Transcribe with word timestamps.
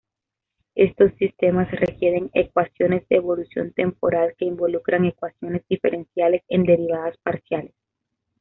Estos 0.73 1.13
sistemas 1.19 1.69
requieren 1.69 2.31
ecuaciones 2.33 3.07
de 3.07 3.17
evolución 3.17 3.71
temporal 3.71 4.33
que 4.35 4.45
involucran 4.45 5.05
ecuaciones 5.05 5.61
diferenciales 5.67 6.41
en 6.47 6.63
derivadas 6.63 7.17
parciales. 7.21 7.75